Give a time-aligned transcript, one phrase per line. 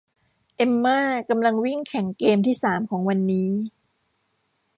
[0.55, 0.99] เอมม่า
[1.29, 3.49] กำลังวิ่งแข่งเกมที่สามของวันนี้